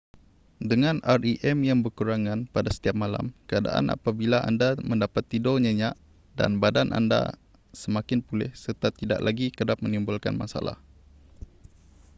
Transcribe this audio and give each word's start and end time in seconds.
dengan 0.71 0.95
rem 1.43 1.59
yang 1.69 1.79
berkurangan 1.85 2.39
pada 2.55 2.69
setiap 2.75 2.95
malam 3.03 3.25
keadaan 3.49 3.85
apabila 3.95 4.37
anda 4.49 4.69
mendapat 4.89 5.21
tidur 5.31 5.55
nyenyak 5.65 5.93
dan 6.39 6.51
badan 6.63 6.89
anda 6.99 7.21
semakin 7.81 8.19
pulih 8.27 8.49
serta 8.63 8.87
tidak 8.99 9.19
lagi 9.27 9.47
kerap 9.57 9.77
menimbulkan 9.85 10.33
masalah 10.41 10.77